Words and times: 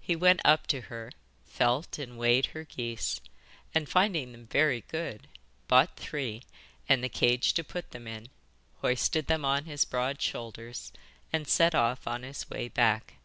He 0.00 0.16
went 0.16 0.40
up 0.46 0.66
to 0.68 0.80
her, 0.88 1.12
felt 1.44 1.98
and 1.98 2.16
weighed 2.16 2.46
her 2.56 2.64
geese, 2.64 3.20
and, 3.74 3.86
finding 3.86 4.32
them 4.32 4.46
very 4.46 4.80
good, 4.88 5.28
bought 5.66 5.94
three 5.94 6.42
and 6.88 7.04
the 7.04 7.10
cage 7.10 7.52
to 7.52 7.62
put 7.62 7.90
them 7.90 8.06
in, 8.08 8.30
hoisted 8.80 9.26
them 9.26 9.44
on 9.44 9.66
his 9.66 9.84
broad 9.84 10.22
shoulders, 10.22 10.90
and 11.34 11.46
set 11.46 11.74
off 11.74 12.06
on 12.06 12.22
his 12.22 12.48
way 12.48 12.68
back. 12.68 13.16